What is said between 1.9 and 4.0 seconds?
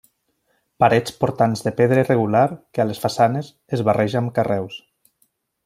irregular, que a les façanes es